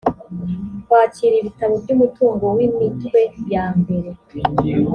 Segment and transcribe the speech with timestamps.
[0.85, 3.19] kwakira ibitabo by umutungo w imitwe
[3.53, 4.09] yambere